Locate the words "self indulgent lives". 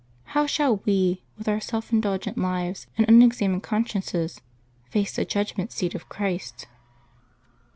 1.59-2.87